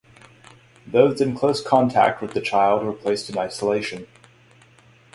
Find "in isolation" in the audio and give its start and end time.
3.29-4.07